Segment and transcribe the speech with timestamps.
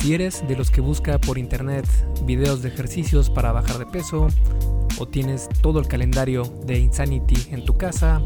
[0.00, 1.84] Si eres de los que busca por internet
[2.24, 4.28] videos de ejercicios para bajar de peso,
[4.98, 8.22] o tienes todo el calendario de Insanity en tu casa,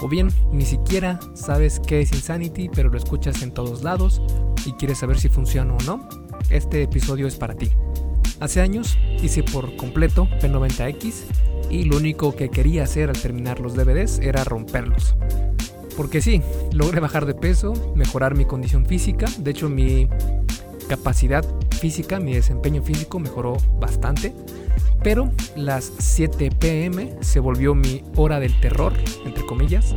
[0.00, 4.22] o bien ni siquiera sabes qué es Insanity, pero lo escuchas en todos lados
[4.64, 6.08] y quieres saber si funciona o no,
[6.48, 7.70] este episodio es para ti.
[8.38, 11.24] Hace años hice por completo P90X
[11.70, 15.16] y lo único que quería hacer al terminar los DVDs era romperlos.
[15.96, 16.40] Porque sí,
[16.72, 20.08] logré bajar de peso, mejorar mi condición física, de hecho mi
[20.90, 21.44] capacidad
[21.78, 24.34] física, mi desempeño físico mejoró bastante,
[25.04, 28.92] pero las 7 pm se volvió mi hora del terror,
[29.24, 29.94] entre comillas,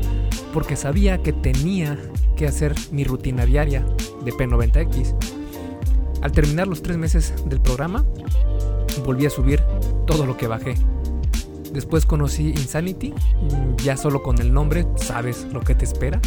[0.53, 1.97] porque sabía que tenía
[2.37, 3.83] que hacer mi rutina diaria
[4.23, 5.15] de P90X.
[6.21, 8.05] Al terminar los tres meses del programa,
[9.03, 9.63] volví a subir
[10.05, 10.75] todo lo que bajé.
[11.73, 13.15] Después conocí Insanity,
[13.83, 16.21] ya solo con el nombre sabes lo que te espera.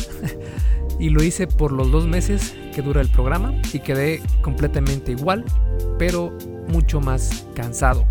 [0.98, 5.46] y lo hice por los dos meses que dura el programa y quedé completamente igual,
[5.98, 6.36] pero
[6.68, 8.04] mucho más cansado.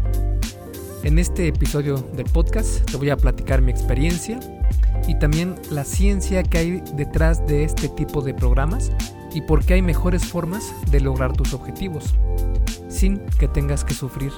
[1.04, 4.40] En este episodio del podcast te voy a platicar mi experiencia
[5.08, 8.92] y también la ciencia que hay detrás de este tipo de programas
[9.36, 12.16] y por qué hay mejores formas de lograr tus objetivos
[12.90, 14.32] sin que tengas que sufrir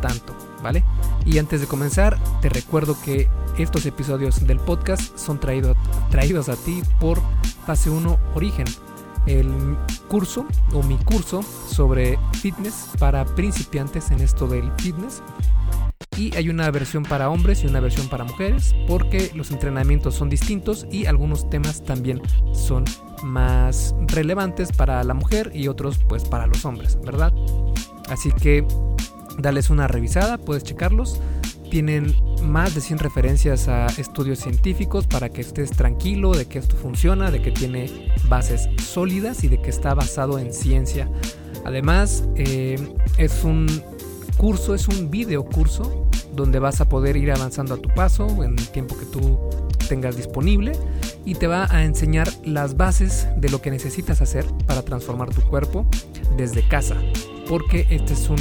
[0.00, 0.82] tanto, ¿vale?
[1.24, 6.82] Y antes de comenzar, te recuerdo que estos episodios del podcast son traídos a ti
[6.98, 7.20] por
[7.64, 8.66] Fase 1 Origen,
[9.26, 9.76] el
[10.08, 15.22] curso o mi curso sobre fitness para principiantes en esto del fitness.
[16.16, 20.28] Y hay una versión para hombres y una versión para mujeres porque los entrenamientos son
[20.28, 22.20] distintos y algunos temas también
[22.52, 22.84] son
[23.22, 27.32] más relevantes para la mujer y otros pues para los hombres, ¿verdad?
[28.08, 28.66] Así que
[29.38, 31.20] dales una revisada, puedes checarlos.
[31.72, 36.76] Tienen más de 100 referencias a estudios científicos para que estés tranquilo de que esto
[36.76, 41.08] funciona, de que tiene bases sólidas y de que está basado en ciencia.
[41.64, 42.76] Además, eh,
[43.16, 43.66] es un
[44.36, 48.58] curso, es un video curso donde vas a poder ir avanzando a tu paso en
[48.58, 49.40] el tiempo que tú
[49.88, 50.72] tengas disponible
[51.24, 55.40] y te va a enseñar las bases de lo que necesitas hacer para transformar tu
[55.40, 55.86] cuerpo
[56.36, 56.96] desde casa,
[57.48, 58.36] porque este es un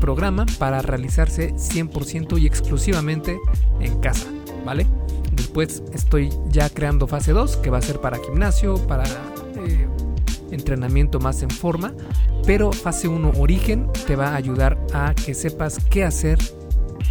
[0.00, 3.38] programa para realizarse 100% y exclusivamente
[3.80, 4.26] en casa,
[4.64, 4.86] ¿vale?
[5.32, 9.86] Después estoy ya creando fase 2, que va a ser para gimnasio, para eh,
[10.50, 11.94] entrenamiento más en forma,
[12.46, 16.38] pero fase 1 origen te va a ayudar a que sepas qué hacer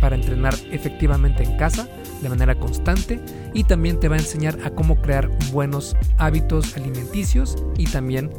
[0.01, 1.87] para entrenar efectivamente en casa
[2.21, 3.21] de manera constante
[3.53, 8.31] y también te va a enseñar a cómo crear buenos hábitos alimenticios y también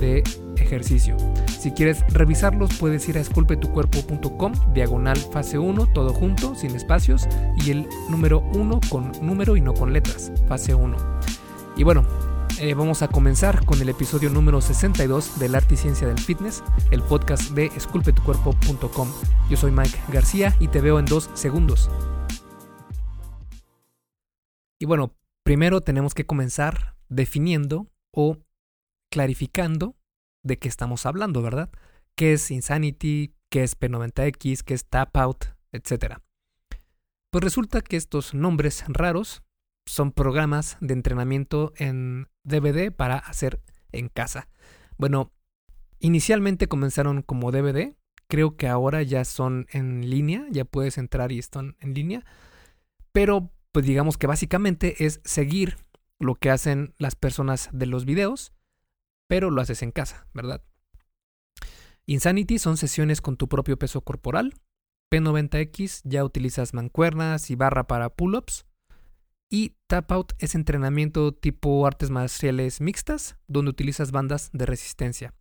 [0.00, 0.22] de
[0.56, 1.16] ejercicio.
[1.46, 7.28] Si quieres revisarlos puedes ir a esculpetucuerpo.com, diagonal fase 1, todo junto, sin espacios,
[7.64, 10.96] y el número 1 con número y no con letras, fase 1.
[11.76, 12.04] Y bueno,
[12.58, 16.62] eh, vamos a comenzar con el episodio número 62 del Arte y Ciencia del Fitness,
[16.90, 19.08] el podcast de esculpetucuerpo.com.
[19.50, 21.90] Yo soy Mike García y te veo en dos segundos.
[24.78, 28.38] Y bueno, primero tenemos que comenzar definiendo o
[29.10, 29.96] clarificando
[30.42, 31.70] de qué estamos hablando, ¿verdad?
[32.14, 33.34] ¿Qué es Insanity?
[33.50, 34.62] ¿Qué es P90X?
[34.62, 35.46] ¿Qué es Tap Out?
[35.72, 36.22] Etcétera.
[37.30, 39.42] Pues resulta que estos nombres raros
[39.86, 43.60] son programas de entrenamiento en DVD para hacer
[43.92, 44.48] en casa.
[44.98, 45.32] Bueno,
[46.00, 47.94] inicialmente comenzaron como DVD,
[48.26, 52.24] creo que ahora ya son en línea, ya puedes entrar y están en línea,
[53.12, 55.76] pero pues digamos que básicamente es seguir
[56.18, 58.54] lo que hacen las personas de los videos,
[59.28, 60.64] pero lo haces en casa, ¿verdad?
[62.06, 64.54] Insanity son sesiones con tu propio peso corporal.
[65.12, 68.64] P90X ya utilizas mancuernas y barra para pull-ups.
[69.50, 75.34] Y Tap Out es entrenamiento tipo artes marciales mixtas, donde utilizas bandas de resistencia.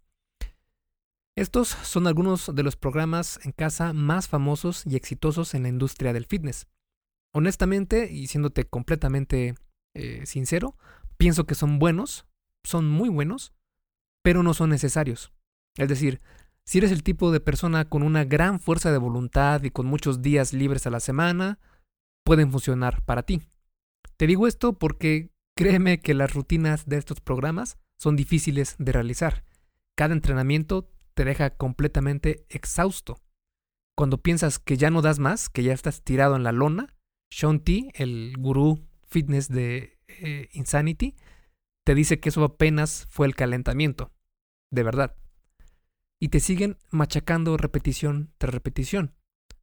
[1.37, 6.11] Estos son algunos de los programas en casa más famosos y exitosos en la industria
[6.11, 6.67] del fitness.
[7.35, 9.55] Honestamente, y siéndote completamente
[9.93, 10.77] eh, sincero,
[11.17, 12.25] pienso que son buenos,
[12.63, 13.53] son muy buenos,
[14.23, 15.33] pero no son necesarios.
[15.75, 16.21] Es decir,
[16.65, 20.21] si eres el tipo de persona con una gran fuerza de voluntad y con muchos
[20.21, 21.59] días libres a la semana,
[22.23, 23.41] pueden funcionar para ti.
[24.15, 29.43] Te digo esto porque créeme que las rutinas de estos programas son difíciles de realizar.
[29.97, 33.19] Cada entrenamiento te deja completamente exhausto.
[33.97, 36.94] Cuando piensas que ya no das más, que ya estás tirado en la lona,
[37.29, 41.15] sean T, el gurú fitness de eh, Insanity,
[41.85, 44.11] te dice que eso apenas fue el calentamiento.
[44.71, 45.15] De verdad.
[46.19, 49.13] Y te siguen machacando repetición tras repetición,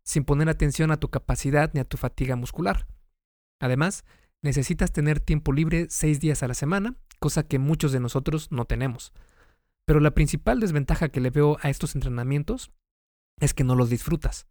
[0.05, 2.87] sin poner atención a tu capacidad ni a tu fatiga muscular.
[3.61, 4.05] Además,
[4.43, 8.65] necesitas tener tiempo libre seis días a la semana, cosa que muchos de nosotros no
[8.65, 9.13] tenemos.
[9.87, 12.71] Pero la principal desventaja que le veo a estos entrenamientos
[13.41, 14.47] es que no los disfrutas.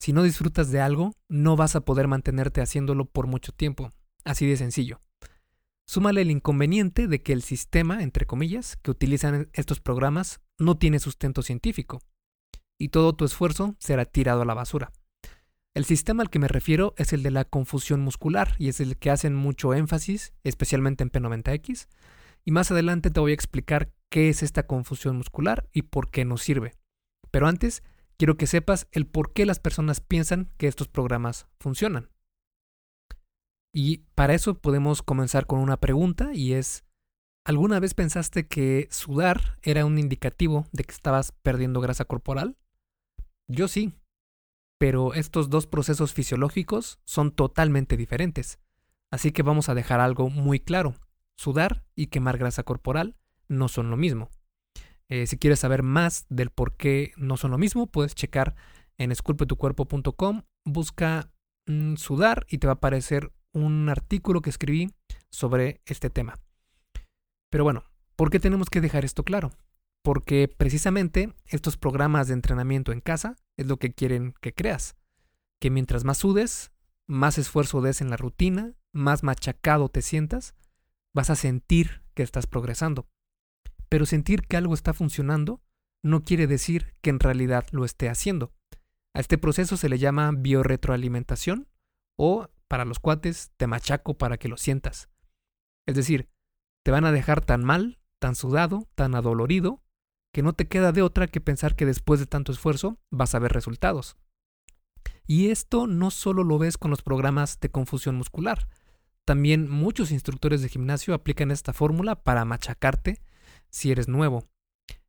[0.00, 3.92] Si no disfrutas de algo, no vas a poder mantenerte haciéndolo por mucho tiempo.
[4.24, 5.02] Así de sencillo.
[5.86, 11.00] Súmale el inconveniente de que el sistema, entre comillas, que utilizan estos programas no tiene
[11.00, 12.00] sustento científico.
[12.78, 14.90] Y todo tu esfuerzo será tirado a la basura.
[15.74, 18.96] El sistema al que me refiero es el de la confusión muscular y es el
[18.96, 21.88] que hacen mucho énfasis, especialmente en P90X.
[22.46, 26.24] Y más adelante te voy a explicar qué es esta confusión muscular y por qué
[26.24, 26.74] nos sirve.
[27.30, 27.82] Pero antes,
[28.20, 32.10] quiero que sepas el por qué las personas piensan que estos programas funcionan.
[33.72, 36.84] Y para eso podemos comenzar con una pregunta y es,
[37.46, 42.58] ¿alguna vez pensaste que sudar era un indicativo de que estabas perdiendo grasa corporal?
[43.48, 43.94] Yo sí,
[44.76, 48.58] pero estos dos procesos fisiológicos son totalmente diferentes.
[49.10, 50.94] Así que vamos a dejar algo muy claro.
[51.38, 53.16] Sudar y quemar grasa corporal
[53.48, 54.28] no son lo mismo.
[55.10, 58.54] Eh, si quieres saber más del por qué no son lo mismo, puedes checar
[58.96, 61.30] en esculpetucuerpo.com, busca
[61.66, 64.90] mm, sudar y te va a aparecer un artículo que escribí
[65.30, 66.38] sobre este tema.
[67.50, 67.84] Pero bueno,
[68.16, 69.50] ¿por qué tenemos que dejar esto claro?
[70.02, 74.96] porque precisamente estos programas de entrenamiento en casa es lo que quieren que creas.
[75.60, 76.72] Que mientras más sudes,
[77.06, 80.54] más esfuerzo des en la rutina, más machacado te sientas,
[81.14, 83.08] vas a sentir que estás progresando.
[83.90, 85.60] Pero sentir que algo está funcionando
[86.02, 88.54] no quiere decir que en realidad lo esté haciendo.
[89.14, 91.68] A este proceso se le llama biorretroalimentación
[92.16, 95.10] o, para los cuates, te machaco para que lo sientas.
[95.86, 96.30] Es decir,
[96.84, 99.82] te van a dejar tan mal, tan sudado, tan adolorido,
[100.32, 103.40] que no te queda de otra que pensar que después de tanto esfuerzo vas a
[103.40, 104.16] ver resultados.
[105.26, 108.68] Y esto no solo lo ves con los programas de confusión muscular,
[109.24, 113.20] también muchos instructores de gimnasio aplican esta fórmula para machacarte
[113.70, 114.48] si eres nuevo.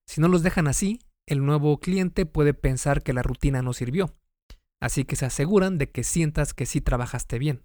[0.06, 4.16] Si no los dejan así, el nuevo cliente puede pensar que la rutina no sirvió,
[4.82, 7.64] así que se aseguran de que sientas que sí trabajaste bien.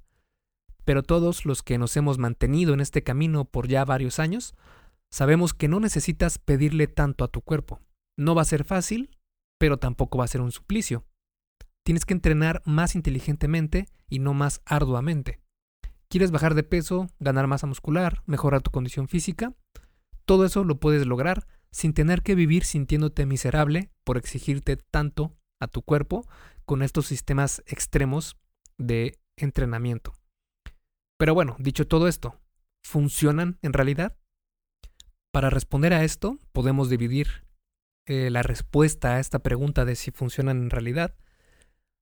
[0.84, 4.54] Pero todos los que nos hemos mantenido en este camino por ya varios años,
[5.10, 7.80] Sabemos que no necesitas pedirle tanto a tu cuerpo.
[8.18, 9.16] No va a ser fácil,
[9.58, 11.04] pero tampoco va a ser un suplicio.
[11.84, 15.40] Tienes que entrenar más inteligentemente y no más arduamente.
[16.08, 19.54] ¿Quieres bajar de peso, ganar masa muscular, mejorar tu condición física?
[20.26, 25.68] Todo eso lo puedes lograr sin tener que vivir sintiéndote miserable por exigirte tanto a
[25.68, 26.26] tu cuerpo
[26.64, 28.36] con estos sistemas extremos
[28.76, 30.12] de entrenamiento.
[31.16, 32.40] Pero bueno, dicho todo esto,
[32.82, 34.18] ¿funcionan en realidad?
[35.32, 37.44] Para responder a esto, podemos dividir
[38.06, 41.14] eh, la respuesta a esta pregunta de si funcionan en realidad,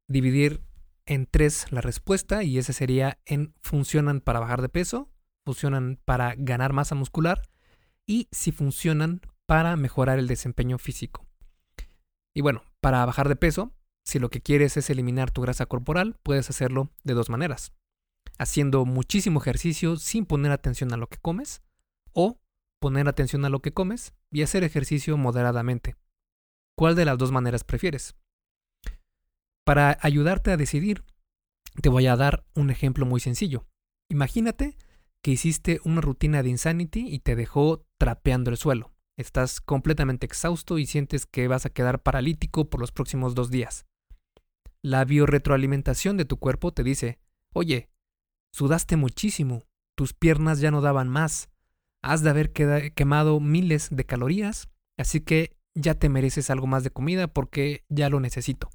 [0.09, 0.63] dividir
[1.07, 5.11] en tres la respuesta y ese sería en funcionan para bajar de peso,
[5.45, 7.43] funcionan para ganar masa muscular
[8.07, 11.27] y si funcionan para mejorar el desempeño físico.
[12.35, 13.73] Y bueno, para bajar de peso,
[14.05, 17.73] si lo que quieres es eliminar tu grasa corporal, puedes hacerlo de dos maneras.
[18.39, 21.63] Haciendo muchísimo ejercicio sin poner atención a lo que comes
[22.13, 22.39] o
[22.81, 25.97] poner atención a lo que comes y hacer ejercicio moderadamente.
[26.77, 28.17] ¿Cuál de las dos maneras prefieres?
[29.65, 31.05] Para ayudarte a decidir,
[31.81, 33.67] te voy a dar un ejemplo muy sencillo.
[34.11, 34.77] Imagínate
[35.25, 38.93] que hiciste una rutina de Insanity y te dejó trapeando el suelo.
[39.17, 43.87] Estás completamente exhausto y sientes que vas a quedar paralítico por los próximos dos días.
[44.83, 47.21] La biorretroalimentación de tu cuerpo te dice,
[47.55, 47.89] oye,
[48.53, 49.65] sudaste muchísimo,
[49.97, 51.49] tus piernas ya no daban más,
[52.03, 54.69] has de haber quemado miles de calorías,
[54.99, 58.69] así que ya te mereces algo más de comida porque ya lo necesito.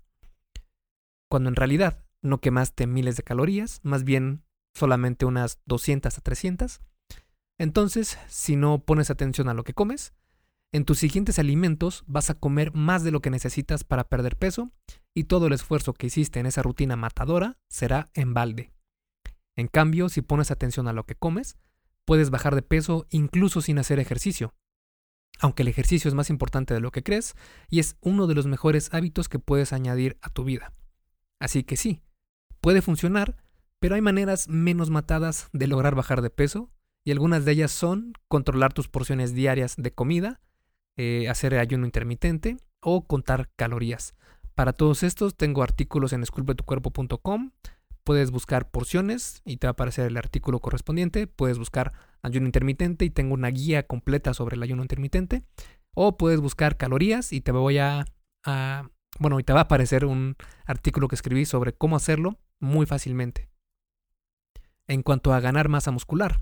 [1.29, 4.41] Cuando en realidad no quemaste miles de calorías, más bien
[4.73, 6.81] solamente unas 200 a 300.
[7.57, 10.13] Entonces, si no pones atención a lo que comes,
[10.71, 14.71] en tus siguientes alimentos vas a comer más de lo que necesitas para perder peso
[15.13, 18.71] y todo el esfuerzo que hiciste en esa rutina matadora será en balde.
[19.55, 21.57] En cambio, si pones atención a lo que comes,
[22.09, 24.55] Puedes bajar de peso incluso sin hacer ejercicio.
[25.39, 27.35] Aunque el ejercicio es más importante de lo que crees
[27.69, 30.73] y es uno de los mejores hábitos que puedes añadir a tu vida.
[31.39, 32.01] Así que sí,
[32.61, 33.37] puede funcionar,
[33.79, 36.71] pero hay maneras menos matadas de lograr bajar de peso
[37.03, 40.41] y algunas de ellas son controlar tus porciones diarias de comida,
[40.97, 44.15] eh, hacer ayuno intermitente o contar calorías.
[44.55, 47.51] Para todos estos tengo artículos en esculpetucuerpo.com
[48.09, 51.27] puedes buscar porciones y te va a aparecer el artículo correspondiente.
[51.27, 51.93] Puedes buscar
[52.23, 55.43] ayuno intermitente y tengo una guía completa sobre el ayuno intermitente.
[55.93, 58.05] O puedes buscar calorías y te voy a,
[59.19, 63.48] bueno, y te va a aparecer un artículo que escribí sobre cómo hacerlo muy fácilmente.
[64.89, 66.41] En cuanto a ganar masa muscular,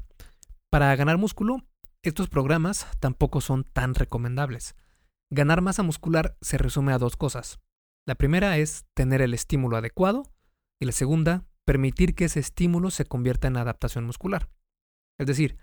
[0.70, 1.68] para ganar músculo
[2.02, 4.74] estos programas tampoco son tan recomendables.
[5.30, 7.60] Ganar masa muscular se resume a dos cosas.
[8.06, 10.24] La primera es tener el estímulo adecuado
[10.80, 14.48] y la segunda, permitir que ese estímulo se convierta en adaptación muscular.
[15.20, 15.58] Es decir,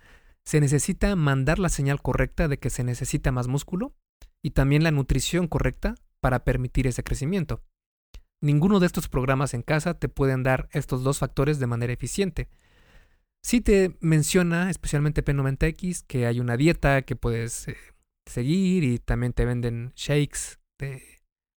[0.45, 3.95] se necesita mandar la señal correcta de que se necesita más músculo
[4.43, 7.62] y también la nutrición correcta para permitir ese crecimiento.
[8.43, 12.50] Ninguno de estos programas en casa te pueden dar estos dos factores de manera eficiente.
[13.45, 17.77] Sí te menciona, especialmente P90X, que hay una dieta que puedes eh,
[18.25, 21.03] seguir y también te venden shakes de,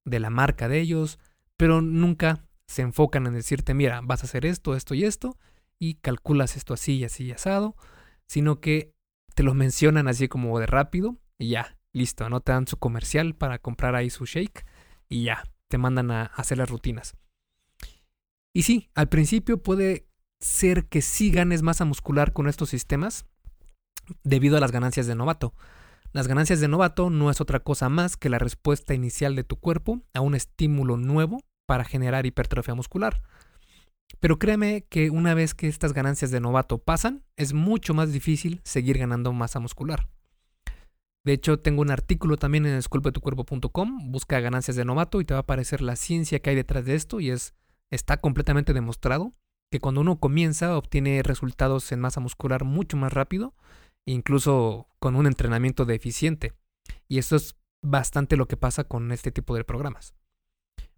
[0.03, 1.17] de la marca de ellos,
[1.55, 5.37] pero nunca se enfocan en decirte, mira, vas a hacer esto, esto y esto,
[5.79, 7.77] y calculas esto así y así y asado,
[8.25, 8.93] sino que
[9.33, 13.33] te lo mencionan así como de rápido y ya, listo, no te dan su comercial
[13.33, 14.65] para comprar ahí su shake
[15.07, 17.15] y ya, te mandan a hacer las rutinas.
[18.53, 20.07] Y sí, al principio puede
[20.39, 23.25] ser que sí ganes masa muscular con estos sistemas
[24.23, 25.53] debido a las ganancias de novato.
[26.13, 29.57] Las ganancias de novato no es otra cosa más que la respuesta inicial de tu
[29.57, 33.21] cuerpo a un estímulo nuevo para generar hipertrofia muscular.
[34.19, 38.61] Pero créeme que una vez que estas ganancias de novato pasan, es mucho más difícil
[38.63, 40.07] seguir ganando masa muscular.
[41.25, 45.39] De hecho, tengo un artículo también en esculpetucuerpo.com, busca ganancias de novato y te va
[45.39, 47.53] a aparecer la ciencia que hay detrás de esto y es
[47.91, 49.33] está completamente demostrado
[49.71, 53.53] que cuando uno comienza obtiene resultados en masa muscular mucho más rápido,
[54.05, 56.53] incluso con un entrenamiento deficiente.
[57.07, 60.13] Y eso es bastante lo que pasa con este tipo de programas.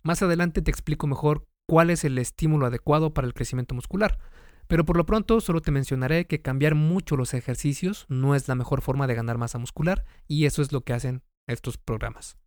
[0.03, 4.19] Más adelante te explico mejor cuál es el estímulo adecuado para el crecimiento muscular,
[4.67, 8.55] pero por lo pronto solo te mencionaré que cambiar mucho los ejercicios no es la
[8.55, 12.37] mejor forma de ganar masa muscular y eso es lo que hacen estos programas.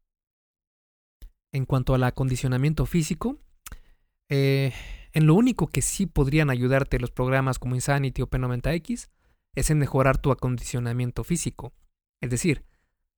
[1.52, 3.38] En cuanto al acondicionamiento físico,
[4.34, 4.72] eh,
[5.12, 9.10] en lo único que sí podrían ayudarte los programas como Insanity o P90X
[9.54, 11.74] es en mejorar tu acondicionamiento físico.
[12.22, 12.64] Es decir,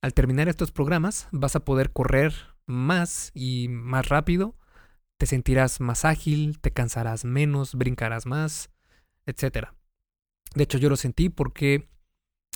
[0.01, 2.33] al terminar estos programas vas a poder correr
[2.65, 4.57] más y más rápido,
[5.17, 8.69] te sentirás más ágil, te cansarás menos, brincarás más,
[9.25, 9.69] etc.
[10.53, 11.87] De hecho, yo lo sentí porque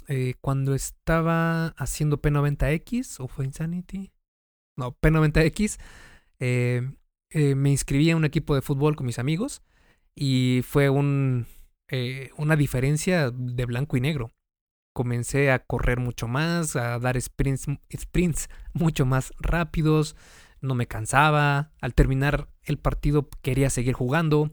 [0.10, 4.12] eh, cuando estaba haciendo P90X, o fue Insanity,
[4.76, 5.80] no, P90X,
[6.42, 6.92] eh,
[7.32, 9.62] eh, me inscribí a un equipo de fútbol con mis amigos
[10.16, 11.48] y fue un,
[12.38, 14.32] una diferencia de blanco y negro
[15.00, 20.18] comencé a correr mucho más, a dar sprints mucho más rápidos,
[20.60, 24.52] no me cansaba, al terminar el partido quería seguir jugando,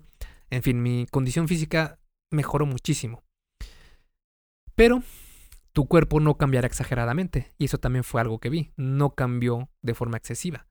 [0.51, 1.99] en fin, mi condición física
[2.31, 3.25] mejoró muchísimo.
[4.77, 5.03] Pero
[5.73, 9.95] tu cuerpo no cambiará exageradamente, y eso también fue algo que vi, no cambió de
[9.95, 10.69] forma excesiva.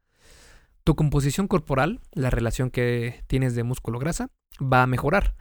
[0.86, 4.30] Tu composición corporal, la relación que tienes de músculo-grasa,
[4.62, 5.36] va a mejorar,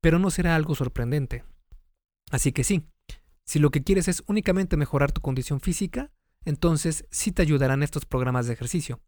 [0.00, 1.44] pero no será algo sorprendente.
[2.30, 2.86] Así que sí,
[3.44, 6.12] si lo que quieres es únicamente mejorar tu condición física,
[6.44, 9.00] entonces sí te ayudarán estos programas de ejercicio.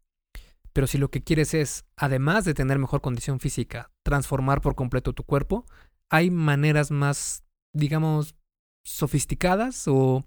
[0.73, 5.13] Pero si lo que quieres es, además de tener mejor condición física, transformar por completo
[5.13, 5.65] tu cuerpo,
[6.09, 8.35] hay maneras más, digamos,
[8.83, 10.25] sofisticadas o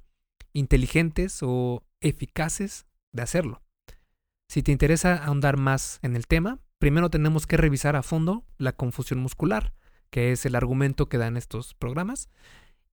[0.54, 3.62] inteligentes o eficaces de hacerlo.
[4.50, 8.72] Si te interesa ahondar más en el tema, primero tenemos que revisar a fondo la
[8.72, 9.74] confusión muscular,
[10.10, 12.30] que es el argumento que dan estos programas,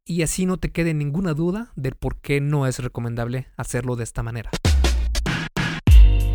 [0.06, 4.04] y así no te quede ninguna duda del por qué no es recomendable hacerlo de
[4.04, 4.52] esta manera.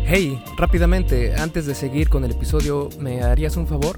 [0.05, 3.97] Hey, rápidamente, antes de seguir con el episodio, ¿me harías un favor?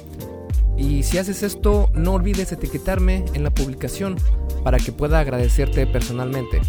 [0.81, 4.15] Y si haces esto, no olvides etiquetarme en la publicación
[4.63, 6.59] para que pueda agradecerte personalmente.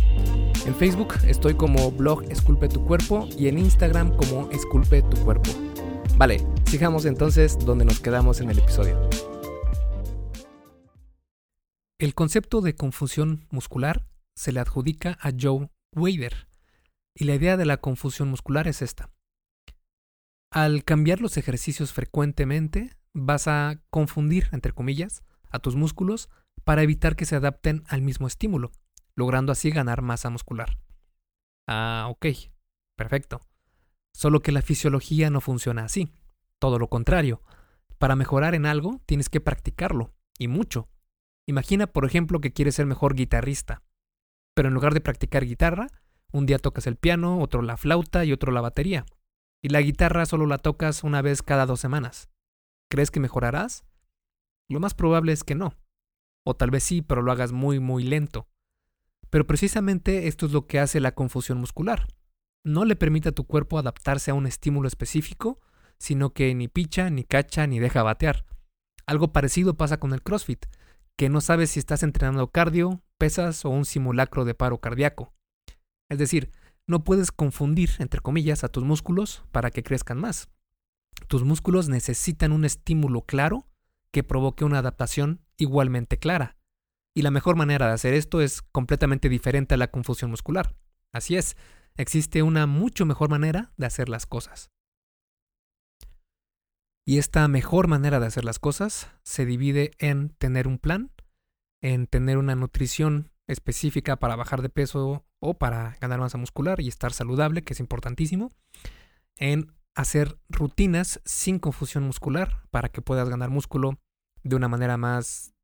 [0.66, 5.50] En Facebook estoy como blog Esculpe tu cuerpo y en Instagram como Esculpe tu cuerpo.
[6.19, 9.00] Vale, sigamos entonces donde nos quedamos en el episodio.
[11.99, 14.04] El concepto de confusión muscular
[14.37, 16.49] se le adjudica a Joe Wader,
[17.14, 19.11] y la idea de la confusión muscular es esta.
[20.50, 26.31] Al cambiar los ejercicios frecuentemente, vas a confundir, entre comillas, a tus músculos
[26.64, 28.73] para evitar que se adapten al mismo estímulo,
[29.14, 30.78] logrando así ganar masa muscular.
[31.66, 32.26] Ah, ok,
[32.97, 33.47] perfecto.
[34.12, 36.12] Solo que la fisiología no funciona así.
[36.59, 37.42] Todo lo contrario.
[37.99, 40.88] Para mejorar en algo tienes que practicarlo, y mucho.
[41.47, 43.83] Imagina, por ejemplo, que quieres ser mejor guitarrista.
[44.54, 45.88] Pero en lugar de practicar guitarra,
[46.33, 49.04] un día tocas el piano, otro la flauta y otro la batería.
[49.62, 52.32] Y la guitarra solo la tocas una vez cada dos semanas.
[52.93, 53.87] ¿Crees que mejorarás?
[54.69, 55.79] Lo más probable es que no.
[56.45, 58.51] O tal vez sí, pero lo hagas muy, muy lento.
[59.31, 62.07] Pero precisamente esto es lo que hace la confusión muscular.
[62.67, 65.59] No le permite a tu cuerpo adaptarse a un estímulo específico,
[65.99, 68.45] sino que ni picha, ni cacha, ni deja batear.
[69.07, 70.67] Algo parecido pasa con el CrossFit,
[71.17, 75.33] que no sabes si estás entrenando cardio, pesas o un simulacro de paro cardíaco.
[76.11, 76.51] Es decir,
[76.87, 80.51] no puedes confundir, entre comillas, a tus músculos para que crezcan más.
[81.29, 83.67] Tus músculos necesitan un estímulo claro
[84.11, 86.57] que provoque una adaptación igualmente clara.
[87.14, 90.75] Y la mejor manera de hacer esto es completamente diferente a la confusión muscular.
[91.12, 91.57] Así es,
[91.97, 94.71] existe una mucho mejor manera de hacer las cosas.
[97.05, 101.11] Y esta mejor manera de hacer las cosas se divide en tener un plan,
[101.83, 106.88] en tener una nutrición específica para bajar de peso o para ganar masa muscular y
[106.88, 108.52] estar saludable, que es importantísimo,
[109.37, 113.99] en hacer rutinas sin confusión muscular para que puedas ganar músculo
[114.43, 115.55] de una manera más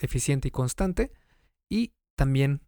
[0.00, 1.12] eficiente y constante
[1.68, 2.62] y también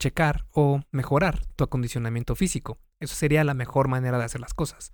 [0.00, 2.78] checar o mejorar tu acondicionamiento físico.
[2.98, 4.92] Eso sería la mejor manera de hacer las cosas.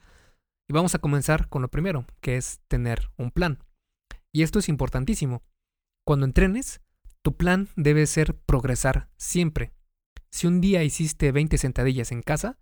[0.68, 3.64] Y vamos a comenzar con lo primero, que es tener un plan.
[4.32, 5.42] Y esto es importantísimo.
[6.04, 6.82] Cuando entrenes,
[7.22, 9.72] tu plan debe ser progresar siempre.
[10.30, 12.58] Si un día hiciste 20 sentadillas en casa,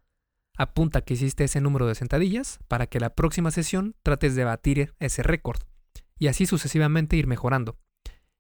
[0.56, 4.94] apunta que hiciste ese número de sentadillas para que la próxima sesión trates de batir
[4.98, 5.60] ese récord
[6.18, 7.78] y así sucesivamente ir mejorando.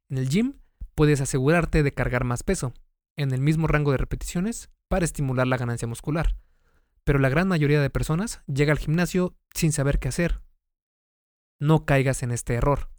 [0.08, 0.54] En el gym
[0.94, 2.72] puedes asegurarte de cargar más peso,
[3.16, 6.36] en el mismo rango de repeticiones, para estimular la ganancia muscular.
[7.04, 10.40] Pero la gran mayoría de personas llega al gimnasio sin saber qué hacer.
[11.58, 12.90] No caigas en este error.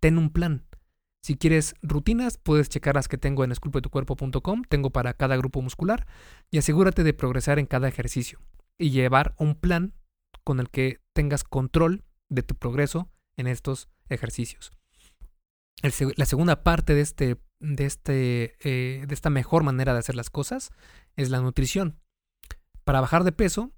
[0.00, 0.66] Ten un plan.
[1.22, 6.06] Si quieres rutinas, puedes checar las que tengo en esculpetucuerpo.com, tengo para cada grupo muscular,
[6.50, 8.40] y asegúrate de progresar en cada ejercicio
[8.78, 9.94] y llevar un plan
[10.44, 14.72] con el que tengas control de tu progreso en estos ejercicios.
[16.16, 20.30] la segunda parte de, este, de, este, eh, de esta mejor manera de hacer las
[20.30, 20.70] cosas
[21.16, 22.00] es la nutrición.
[22.84, 23.72] Para bajar de peso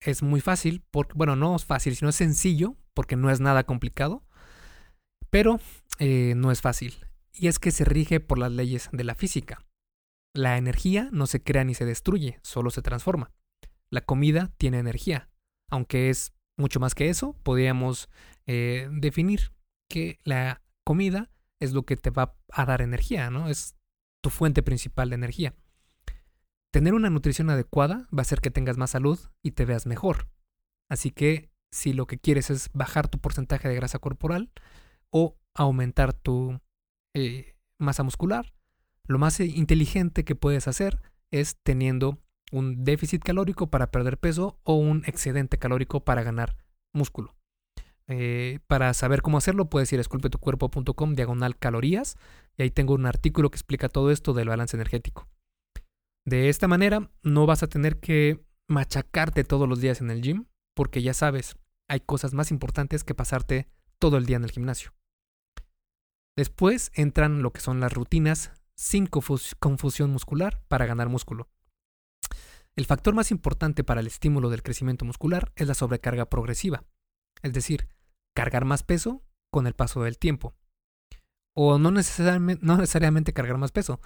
[0.00, 3.64] es muy fácil, porque, bueno, no es fácil, sino es sencillo, porque no es nada
[3.64, 4.24] complicado,
[5.30, 5.60] pero
[5.98, 7.06] eh, no es fácil.
[7.32, 9.64] Y es que se rige por las leyes de la física.
[10.34, 13.32] La energía no se crea ni se destruye, solo se transforma.
[13.90, 15.30] La comida tiene energía,
[15.70, 18.08] aunque es mucho más que eso, podríamos
[18.46, 19.52] eh, definir
[19.88, 23.48] que la comida es lo que te va a dar energía, ¿no?
[23.48, 23.76] Es
[24.22, 25.54] tu fuente principal de energía.
[26.70, 30.28] Tener una nutrición adecuada va a hacer que tengas más salud y te veas mejor.
[30.88, 34.50] Así que si lo que quieres es bajar tu porcentaje de grasa corporal
[35.10, 36.60] o aumentar tu
[37.14, 38.54] eh, masa muscular,
[39.04, 42.18] lo más inteligente que puedes hacer es teniendo
[42.50, 46.56] un déficit calórico para perder peso o un excedente calórico para ganar
[46.92, 47.34] músculo.
[48.06, 52.16] Eh, para saber cómo hacerlo, puedes ir a esculpetucuerpo.com diagonal calorías
[52.56, 55.28] y ahí tengo un artículo que explica todo esto del balance energético.
[56.24, 60.46] De esta manera, no vas a tener que machacarte todos los días en el gym,
[60.74, 61.56] porque ya sabes,
[61.88, 64.92] hay cosas más importantes que pasarte todo el día en el gimnasio.
[66.36, 71.48] Después entran lo que son las rutinas sin confusión muscular para ganar músculo.
[72.78, 76.84] El factor más importante para el estímulo del crecimiento muscular es la sobrecarga progresiva,
[77.42, 77.88] es decir,
[78.36, 80.54] cargar más peso con el paso del tiempo.
[81.56, 84.00] O no necesariamente, no necesariamente cargar más peso.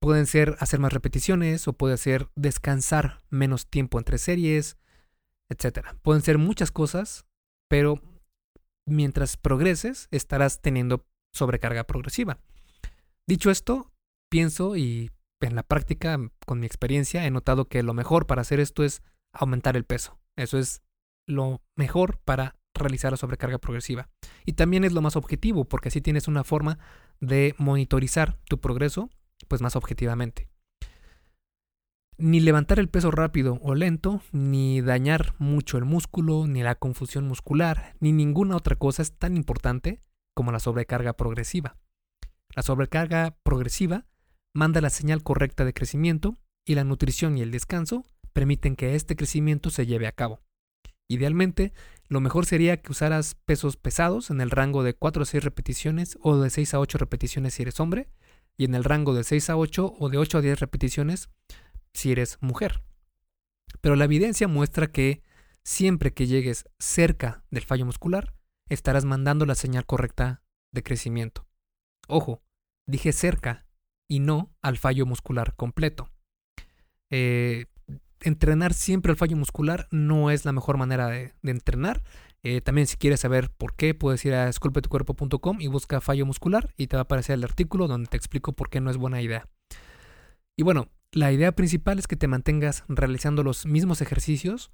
[0.00, 4.78] Pueden ser hacer más repeticiones o puede ser descansar menos tiempo entre series,
[5.48, 5.86] etc.
[6.02, 7.24] Pueden ser muchas cosas,
[7.68, 8.02] pero
[8.84, 12.40] mientras progreses estarás teniendo sobrecarga progresiva.
[13.28, 13.92] Dicho esto,
[14.28, 15.12] pienso y
[15.42, 19.02] en la práctica, con mi experiencia, he notado que lo mejor para hacer esto es
[19.32, 20.18] aumentar el peso.
[20.36, 20.82] Eso es
[21.26, 24.08] lo mejor para realizar la sobrecarga progresiva.
[24.44, 26.78] Y también es lo más objetivo, porque así tienes una forma
[27.20, 29.10] de monitorizar tu progreso,
[29.48, 30.48] pues más objetivamente.
[32.18, 37.26] Ni levantar el peso rápido o lento, ni dañar mucho el músculo, ni la confusión
[37.26, 40.02] muscular, ni ninguna otra cosa es tan importante
[40.34, 41.76] como la sobrecarga progresiva.
[42.54, 44.06] La sobrecarga progresiva
[44.54, 49.16] manda la señal correcta de crecimiento y la nutrición y el descanso permiten que este
[49.16, 50.40] crecimiento se lleve a cabo.
[51.08, 51.72] Idealmente,
[52.08, 56.18] lo mejor sería que usaras pesos pesados en el rango de 4 a 6 repeticiones
[56.22, 58.08] o de 6 a 8 repeticiones si eres hombre,
[58.56, 61.30] y en el rango de 6 a 8 o de 8 a 10 repeticiones
[61.92, 62.82] si eres mujer.
[63.80, 65.22] Pero la evidencia muestra que
[65.64, 68.34] siempre que llegues cerca del fallo muscular,
[68.68, 71.46] estarás mandando la señal correcta de crecimiento.
[72.08, 72.42] Ojo,
[72.86, 73.66] dije cerca
[74.12, 76.10] y no al fallo muscular completo.
[77.08, 77.64] Eh,
[78.20, 82.02] entrenar siempre al fallo muscular no es la mejor manera de, entrenar.
[82.42, 86.74] Eh, también si quieres saber por qué, puedes ir a esculpetucuerpo.com y busca fallo muscular
[86.76, 89.22] y te va a aparecer el artículo donde te explico por qué no es buena
[89.22, 89.48] idea.
[90.58, 94.72] Y bueno, la idea principal es que te mantengas realizando los mismos ejercicios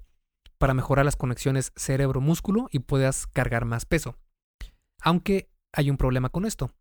[0.57, 4.17] para mejorar las conexiones cerebro-músculo y puedas cargar más peso.
[5.01, 6.73] Aunque hay un problema con esto.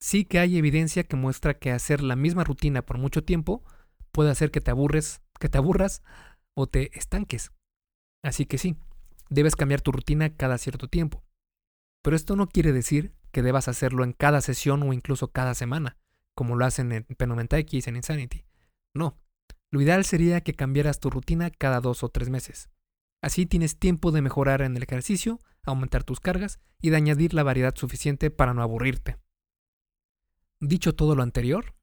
[0.00, 3.64] Sí que hay evidencia que muestra que hacer la misma rutina por mucho tiempo
[4.12, 6.02] puede hacer que te aburres, que te aburras
[6.54, 7.52] o te estanques.
[8.22, 8.76] Así que sí,
[9.30, 11.22] debes cambiar tu rutina cada cierto tiempo.
[12.02, 15.96] Pero esto no quiere decir que debas hacerlo en cada sesión o incluso cada semana,
[16.34, 18.44] como lo hacen en P90X, en Insanity.
[18.94, 19.18] No,
[19.70, 22.70] lo ideal sería que cambiaras tu rutina cada dos o tres meses.
[23.22, 27.42] Así tienes tiempo de mejorar en el ejercicio, aumentar tus cargas y de añadir la
[27.42, 29.18] variedad suficiente para no aburrirte.
[30.60, 31.74] Dicho todo lo anterior,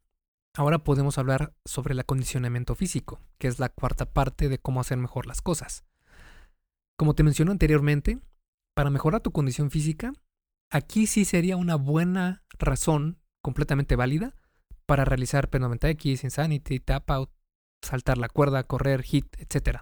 [0.56, 4.98] ahora podemos hablar sobre el acondicionamiento físico, que es la cuarta parte de cómo hacer
[4.98, 5.84] mejor las cosas.
[6.98, 8.20] Como te mencioné anteriormente,
[8.74, 10.14] para mejorar tu condición física,
[10.72, 14.36] aquí sí sería una buena razón completamente válida
[14.88, 17.30] para realizar P90X, Insanity, Tap Out,
[17.84, 19.82] saltar la cuerda, correr, hit, etc.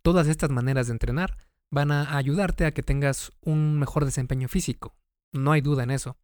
[0.00, 1.36] Todas estas maneras de entrenar
[1.70, 4.96] van a ayudarte a que tengas un mejor desempeño físico.
[5.32, 6.16] No hay duda en eso.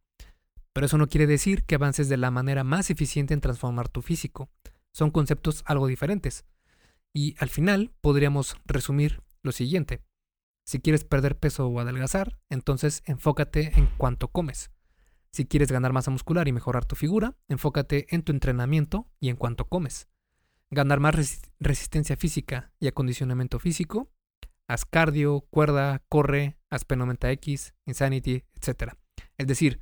[0.73, 4.01] Pero eso no quiere decir que avances de la manera más eficiente en transformar tu
[4.01, 4.49] físico.
[4.91, 6.45] Son conceptos algo diferentes.
[7.13, 10.01] Y al final podríamos resumir lo siguiente.
[10.65, 14.71] Si quieres perder peso o adelgazar, entonces enfócate en cuánto comes.
[15.31, 19.35] Si quieres ganar masa muscular y mejorar tu figura, enfócate en tu entrenamiento y en
[19.35, 20.07] cuánto comes.
[20.69, 21.15] Ganar más
[21.59, 24.11] resistencia física y acondicionamiento físico,
[24.67, 28.93] haz cardio, cuerda, corre, haz P90X, Insanity, etc.
[29.37, 29.81] Es decir,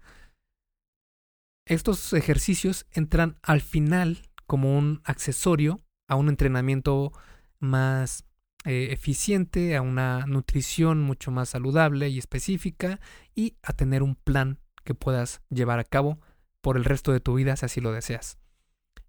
[1.74, 5.80] estos ejercicios entran al final como un accesorio
[6.10, 7.14] a un entrenamiento
[7.60, 8.26] más
[8.66, 13.00] eh, eficiente, a una nutrición mucho más saludable y específica
[13.36, 16.20] y a tener un plan que puedas llevar a cabo
[16.60, 18.38] por el resto de tu vida si así lo deseas.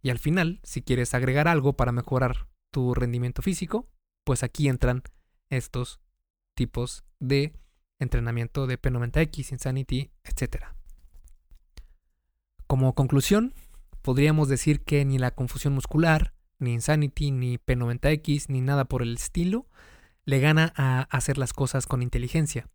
[0.00, 3.88] Y al final, si quieres agregar algo para mejorar tu rendimiento físico,
[4.24, 5.02] pues aquí entran
[5.50, 6.00] estos
[6.54, 7.54] tipos de
[7.98, 10.76] entrenamiento de P90X, Insanity, etc.
[12.72, 13.52] Como conclusión,
[14.00, 19.14] podríamos decir que ni la confusión muscular, ni Insanity, ni P90X, ni nada por el
[19.14, 19.66] estilo,
[20.24, 22.70] le gana a hacer las cosas con inteligencia.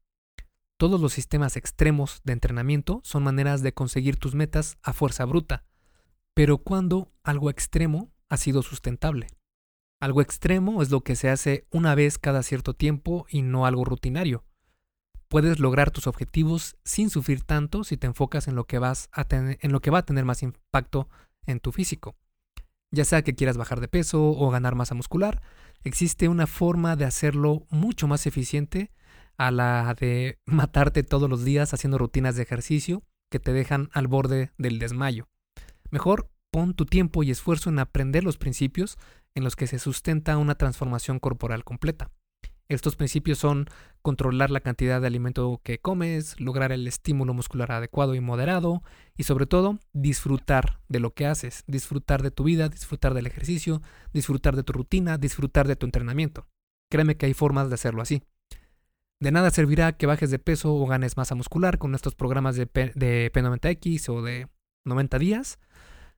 [0.77, 5.65] Todos los sistemas extremos de entrenamiento son maneras de conseguir tus metas a fuerza bruta,
[6.35, 9.25] pero cuando algo extremo ha sido sustentable.
[9.99, 13.83] Algo extremo es lo que se hace una vez cada cierto tiempo y no algo
[13.83, 14.43] rutinario.
[15.29, 19.25] Puedes lograr tus objetivos sin sufrir tanto si te enfocas en lo que, vas a
[19.29, 21.09] en lo que va a tener más impacto
[21.45, 22.15] en tu físico.
[22.91, 25.41] Ya sea que quieras bajar de peso o ganar masa muscular,
[25.83, 28.91] existe una forma de hacerlo mucho más eficiente
[29.37, 34.07] a la de matarte todos los días haciendo rutinas de ejercicio que te dejan al
[34.07, 35.27] borde del desmayo.
[35.89, 38.97] Mejor pon tu tiempo y esfuerzo en aprender los principios
[39.35, 42.09] en los que se sustenta una transformación corporal completa.
[42.69, 43.69] Estos principios son
[44.07, 48.81] controlar la cantidad de alimento que comes, lograr el estímulo muscular adecuado y moderado
[49.17, 53.81] y sobre todo disfrutar de lo que haces, disfrutar de tu vida, disfrutar del ejercicio,
[54.13, 56.47] disfrutar de tu rutina, disfrutar de tu entrenamiento.
[56.89, 58.23] Créeme que hay formas de hacerlo así.
[59.19, 62.65] De nada servirá que bajes de peso o ganes masa muscular con estos programas de,
[62.65, 64.47] P de P90X o de
[64.85, 65.59] 90 días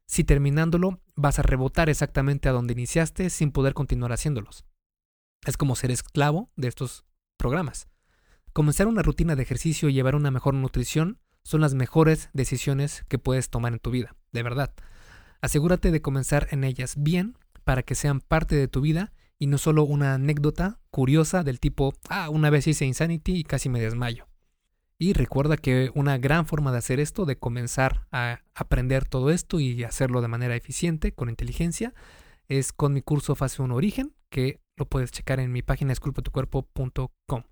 [0.06, 4.64] si terminándolo vas a rebotar exactamente a donde iniciaste sin poder continuar haciéndolos.
[5.48, 7.09] Es como ser esclavo de estos
[7.40, 7.88] programas.
[8.54, 13.18] Comenzar una rutina de ejercicio y llevar una mejor nutrición son las mejores decisiones que
[13.18, 14.74] puedes tomar en tu vida, de verdad.
[15.42, 19.58] Asegúrate de comenzar en ellas bien para que sean parte de tu vida y no
[19.58, 24.28] solo una anécdota curiosa del tipo, ah, una vez hice Insanity y casi me desmayo.
[24.98, 29.62] Y recuerda que una gran forma de hacer esto, de comenzar a aprender todo esto
[29.62, 31.94] y hacerlo de manera eficiente, con inteligencia,
[32.50, 37.44] es con mi curso Fase 1 Origen, que lo puedes checar en mi página esculpatucuerpo.com.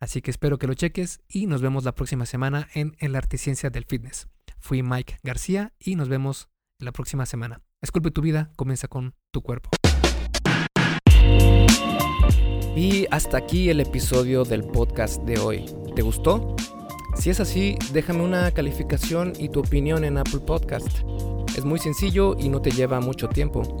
[0.00, 3.38] Así que espero que lo cheques y nos vemos la próxima semana en El Arte
[3.38, 4.28] Ciencia del Fitness.
[4.58, 7.62] Fui Mike García y nos vemos la próxima semana.
[7.82, 9.70] Esculpe tu vida, comienza con tu cuerpo.
[12.74, 15.64] Y hasta aquí el episodio del podcast de hoy.
[15.94, 16.56] ¿Te gustó?
[17.16, 21.00] Si es así, déjame una calificación y tu opinión en Apple Podcast.
[21.56, 23.80] Es muy sencillo y no te lleva mucho tiempo.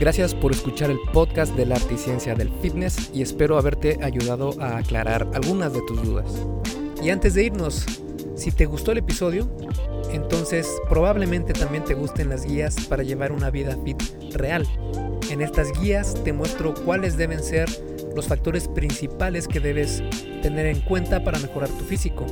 [0.00, 3.98] Gracias por escuchar el podcast de la arte y ciencia del fitness y espero haberte
[4.02, 6.26] ayudado a aclarar algunas de tus dudas.
[7.02, 7.86] Y antes de irnos,
[8.34, 9.48] si te gustó el episodio,
[10.12, 14.02] entonces probablemente también te gusten las guías para llevar una vida fit
[14.34, 14.66] real.
[15.30, 17.68] En estas guías te muestro cuáles deben ser
[18.14, 20.02] los factores principales que debes
[20.42, 22.26] tener en cuenta para mejorar tu físico.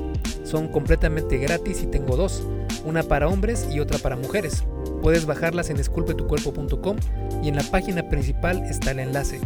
[0.44, 2.42] Son completamente gratis y tengo dos,
[2.85, 4.64] una para hombres y otra para mujeres.
[5.03, 6.97] Puedes bajarlas en esculpetucuerpo.com
[7.43, 9.41] y en la página principal está el enlace.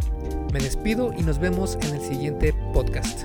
[0.53, 3.21] Me despido y nos vemos en el siguiente podcast.